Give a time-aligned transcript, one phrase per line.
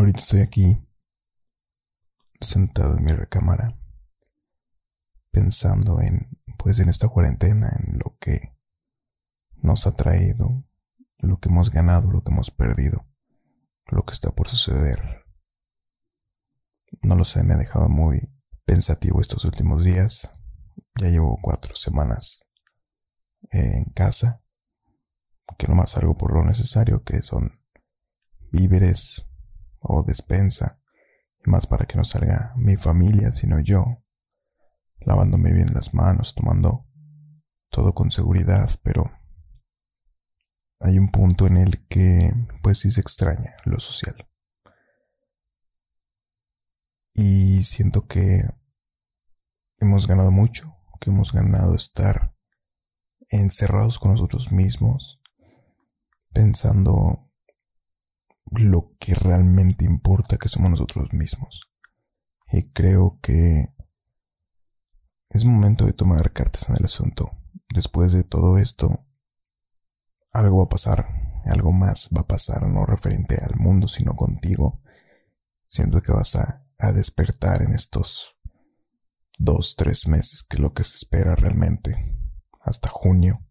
[0.00, 0.88] Ahorita estoy aquí,
[2.40, 3.78] sentado en mi recámara,
[5.30, 8.56] pensando en, pues en esta cuarentena, en lo que
[9.56, 10.64] nos ha traído,
[11.18, 13.06] lo que hemos ganado, lo que hemos perdido,
[13.88, 15.26] lo que está por suceder.
[17.02, 18.32] No lo sé, me ha dejado muy
[18.64, 20.32] pensativo estos últimos días.
[20.98, 22.40] Ya llevo cuatro semanas
[23.50, 24.42] en casa,
[25.58, 27.60] que no más salgo por lo necesario, que son
[28.50, 29.29] víveres,
[29.90, 30.80] o despensa,
[31.44, 33.84] y más para que no salga mi familia, sino yo,
[35.00, 36.86] lavándome bien las manos, tomando
[37.70, 39.10] todo con seguridad, pero
[40.80, 44.28] hay un punto en el que pues sí se extraña lo social.
[47.14, 48.48] Y siento que
[49.78, 52.34] hemos ganado mucho, que hemos ganado estar
[53.28, 55.20] encerrados con nosotros mismos,
[56.32, 57.29] pensando
[58.50, 61.70] lo que realmente importa, que somos nosotros mismos.
[62.52, 63.72] Y creo que
[65.30, 67.30] es momento de tomar cartas en el asunto.
[67.72, 69.06] Después de todo esto,
[70.32, 71.06] algo va a pasar,
[71.44, 74.82] algo más va a pasar, no referente al mundo, sino contigo.
[75.68, 78.36] Siento que vas a, a despertar en estos
[79.38, 81.96] dos, tres meses, que es lo que se espera realmente,
[82.60, 83.46] hasta junio.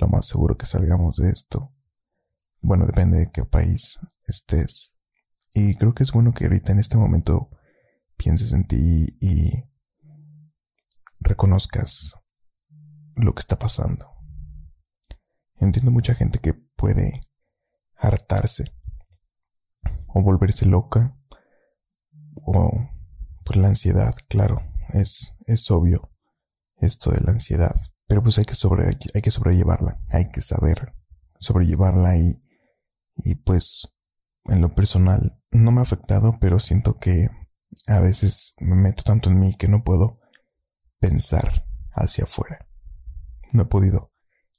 [0.00, 1.72] Lo más seguro que salgamos de esto.
[2.60, 4.96] Bueno, depende de qué país estés.
[5.54, 7.50] Y creo que es bueno que ahorita en este momento
[8.16, 9.50] pienses en ti y
[11.20, 12.16] reconozcas
[13.14, 14.10] lo que está pasando.
[15.58, 17.20] Entiendo mucha gente que puede
[17.96, 18.74] hartarse
[20.08, 21.18] o volverse loca
[22.42, 22.70] o
[23.44, 24.60] por la ansiedad, claro,
[24.92, 26.10] es, es obvio
[26.78, 27.74] esto de la ansiedad,
[28.06, 30.94] pero pues hay que, sobre, hay que sobrellevarla, hay que saber
[31.38, 32.42] sobrellevarla y
[33.16, 33.94] y pues,
[34.44, 37.28] en lo personal, no me ha afectado, pero siento que
[37.88, 40.20] a veces me meto tanto en mí que no puedo
[40.98, 42.68] pensar hacia afuera.
[43.52, 44.12] No he podido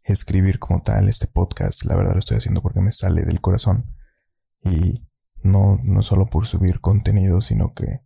[0.03, 3.93] escribir como tal este podcast, la verdad lo estoy haciendo porque me sale del corazón.
[4.63, 5.07] Y
[5.43, 8.01] no, no solo por subir contenido, sino que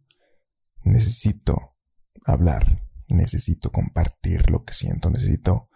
[0.83, 1.77] necesito
[2.25, 5.69] hablar, necesito compartir lo que siento, necesito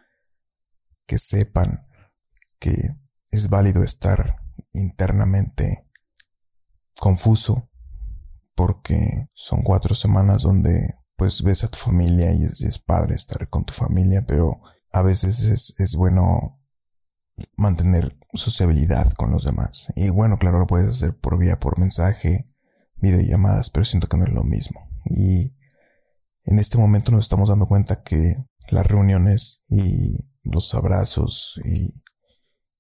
[1.06, 1.88] que sepan
[2.60, 2.76] que
[3.32, 4.45] es válido estar
[4.80, 5.88] internamente
[7.00, 7.70] confuso
[8.56, 13.66] porque son cuatro semanas donde pues ves a tu familia y es, padre estar con
[13.66, 16.62] tu familia, pero a veces es, es bueno
[17.58, 19.92] mantener sociabilidad con los demás.
[19.96, 22.50] Y bueno, claro, lo puedes hacer por vía, por mensaje,
[22.98, 24.90] videollamadas, pero siento que no es lo mismo.
[25.06, 25.56] Y
[26.46, 28.36] en este momento nos estamos dando cuenta que
[28.70, 32.02] las reuniones y los abrazos y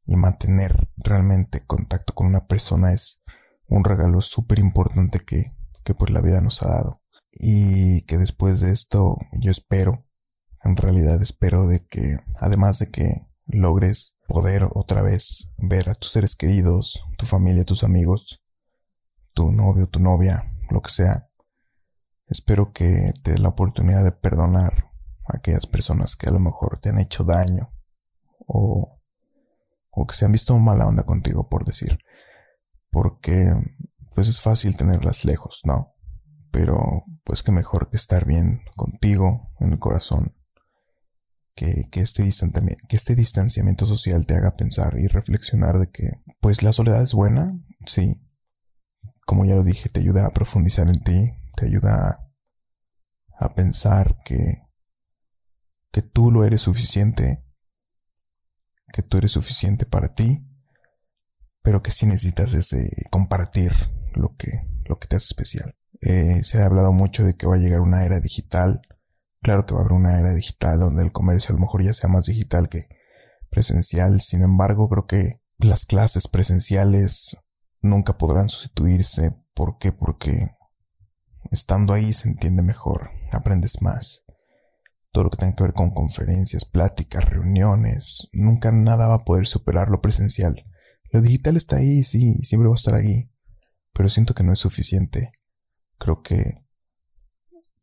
[0.05, 3.23] y mantener realmente contacto con una persona es
[3.67, 7.01] un regalo súper importante que, que pues la vida nos ha dado.
[7.31, 10.05] Y que después de esto yo espero,
[10.63, 16.11] en realidad espero de que, además de que logres poder otra vez ver a tus
[16.11, 18.43] seres queridos, tu familia, tus amigos,
[19.33, 21.29] tu novio, tu novia, lo que sea,
[22.27, 24.91] espero que te dé la oportunidad de perdonar
[25.27, 27.72] a aquellas personas que a lo mejor te han hecho daño
[28.47, 28.94] o
[29.95, 31.97] o que se han visto mala onda contigo, por decir.
[32.91, 33.53] Porque,
[34.13, 35.94] pues es fácil tenerlas lejos, ¿no?
[36.51, 40.35] Pero, pues que mejor que estar bien contigo, en el corazón.
[41.55, 42.29] Que, este
[42.89, 46.09] que este distanciamiento social te haga pensar y reflexionar de que,
[46.41, 48.22] pues la soledad es buena, sí.
[49.25, 52.19] Como ya lo dije, te ayuda a profundizar en ti, te ayuda
[53.39, 54.61] a, a pensar que,
[55.91, 57.44] que tú lo eres suficiente
[58.95, 60.47] que tú eres suficiente para ti,
[61.61, 63.73] pero que sí necesitas ese compartir
[64.13, 65.75] lo que, lo que te hace especial.
[66.00, 68.81] Eh, se ha hablado mucho de que va a llegar una era digital.
[69.41, 71.91] Claro que va a haber una era digital donde el comercio a lo mejor ya
[71.91, 72.88] sea más digital que
[73.50, 74.22] presencial.
[74.22, 77.35] Sin embargo, creo que las clases presenciales
[77.81, 79.35] nunca podrán sustituirse.
[79.53, 79.91] ¿Por qué?
[79.91, 80.52] Porque
[81.52, 84.24] estando ahí se entiende mejor, aprendes más
[85.16, 89.47] todo lo que tenga que ver con conferencias, pláticas, reuniones, nunca nada va a poder
[89.47, 90.66] superar lo presencial.
[91.09, 93.32] Lo digital está ahí, sí, siempre va a estar ahí,
[93.94, 95.32] pero siento que no es suficiente.
[96.00, 96.66] Creo que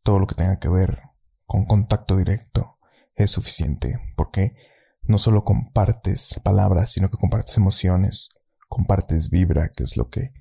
[0.03, 1.01] todo lo que tenga que ver
[1.47, 2.77] con contacto directo
[3.15, 4.55] es suficiente, porque
[5.01, 8.29] no solo compartes palabras, sino que compartes emociones,
[8.69, 10.33] compartes vibra, que es lo que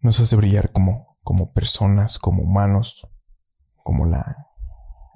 [0.00, 3.06] nos hace brillar como, como personas, como humanos,
[3.82, 4.53] como la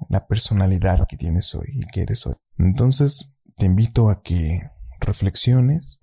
[0.09, 2.35] la personalidad que tienes hoy y que eres hoy.
[2.57, 4.61] Entonces, te invito a que
[4.99, 5.99] reflexiones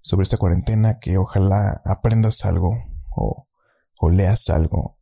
[0.00, 2.84] sobre esta cuarentena, que ojalá aprendas algo
[3.16, 5.00] o leas algo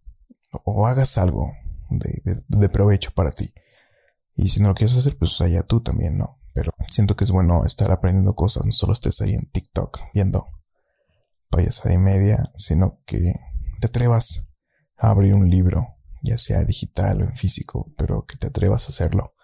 [0.51, 1.53] o hagas algo
[1.91, 3.53] de, provecho para ti.
[4.35, 6.39] Y si no lo quieres hacer, pues allá tú también, ¿no?
[6.55, 10.49] Pero siento que es bueno estar aprendiendo cosas, no solo estés ahí en TikTok viendo
[11.51, 13.35] payasada y media, sino que
[13.81, 14.51] te atrevas
[14.97, 18.88] a abrir un libro, ya sea digital o en físico, pero que te atrevas a
[18.88, 19.35] hacerlo.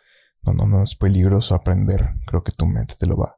[0.43, 3.37] No, no, no es peligroso aprender, creo que tu mente te lo va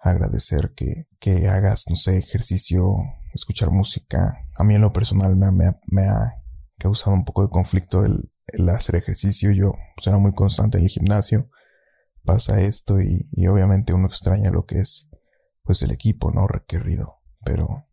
[0.00, 2.96] a agradecer, que, que hagas, no sé, ejercicio,
[3.34, 4.38] escuchar música.
[4.56, 6.44] A mí en lo personal me, me, me ha
[6.78, 9.50] causado un poco de conflicto el, el hacer ejercicio.
[9.52, 11.50] Yo pues, era muy constante en el gimnasio.
[12.24, 15.10] Pasa esto y, y, obviamente uno extraña lo que es
[15.62, 16.46] pues el equipo, ¿no?
[16.46, 17.20] Requerido.
[17.44, 17.86] Pero,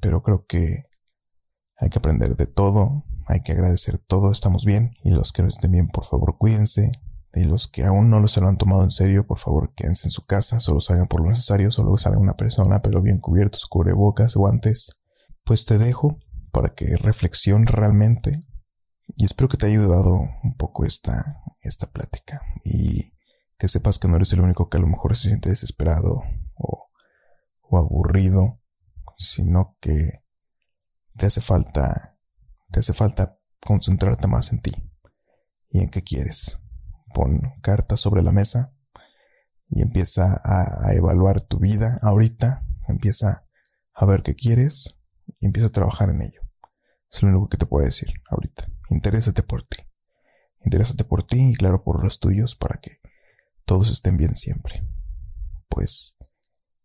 [0.00, 0.84] pero creo que
[1.78, 4.96] hay que aprender de todo, hay que agradecer todo, estamos bien.
[5.04, 6.90] Y los que no estén bien, por favor, cuídense.
[7.32, 10.10] Y los que aún no se lo han tomado en serio, por favor, quédense en
[10.10, 14.34] su casa, solo salgan por lo necesario, solo salga una persona, pero bien cubiertos, cubrebocas,
[14.34, 15.00] guantes.
[15.44, 16.18] Pues te dejo
[16.50, 18.44] para que reflexione realmente
[19.16, 23.12] y espero que te haya ayudado un poco esta, esta plática y
[23.58, 26.22] que sepas que no eres el único que a lo mejor se siente desesperado
[26.54, 26.88] o,
[27.62, 28.60] o aburrido,
[29.18, 30.24] sino que
[31.16, 32.09] te hace falta,
[32.70, 34.72] te hace falta concentrarte más en ti
[35.70, 36.58] y en qué quieres.
[37.14, 38.72] Pon cartas sobre la mesa
[39.68, 43.46] y empieza a, evaluar tu vida ahorita, empieza
[43.94, 44.98] a ver qué quieres
[45.38, 46.40] y empieza a trabajar en ello.
[47.10, 48.70] Es lo único que te puedo decir ahorita.
[48.90, 49.78] Interésate por ti.
[50.64, 53.00] Interésate por ti y claro por los tuyos para que
[53.64, 54.82] todos estén bien siempre.
[55.68, 56.16] Pues,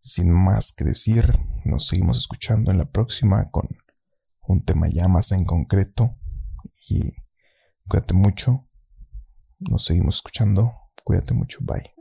[0.01, 3.67] sin más que decir, nos seguimos escuchando en la próxima con
[4.47, 6.17] un tema ya más en concreto.
[6.89, 7.13] Y
[7.87, 8.67] cuídate mucho.
[9.59, 10.73] Nos seguimos escuchando.
[11.03, 11.59] Cuídate mucho.
[11.61, 11.93] Bye.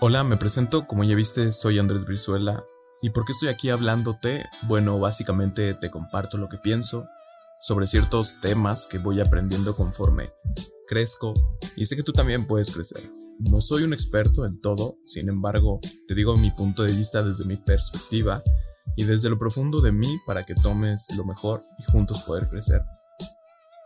[0.00, 0.86] Hola, me presento.
[0.86, 2.64] Como ya viste, soy Andrés Brizuela
[3.04, 4.46] ¿Y por qué estoy aquí hablándote?
[4.66, 7.06] Bueno, básicamente te comparto lo que pienso
[7.60, 10.30] sobre ciertos temas que voy aprendiendo conforme
[10.88, 11.34] crezco
[11.76, 13.12] y sé que tú también puedes crecer.
[13.40, 17.44] No soy un experto en todo, sin embargo, te digo mi punto de vista desde
[17.44, 18.42] mi perspectiva
[18.96, 22.82] y desde lo profundo de mí para que tomes lo mejor y juntos poder crecer.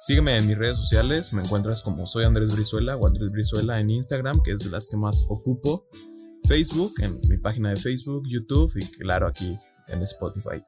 [0.00, 3.90] Sígueme en mis redes sociales, me encuentras como soy Andrés Brizuela o Andrés Brizuela en
[3.90, 5.88] Instagram, que es de las que más ocupo.
[6.46, 9.58] Facebook, en mi página de Facebook, YouTube y claro aquí
[9.88, 10.62] en Spotify.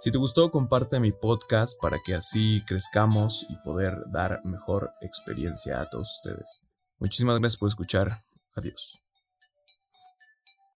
[0.00, 5.80] Si te gustó, comparte mi podcast para que así crezcamos y poder dar mejor experiencia
[5.80, 6.62] a todos ustedes.
[6.98, 8.20] Muchísimas gracias por escuchar.
[8.54, 9.03] Adiós.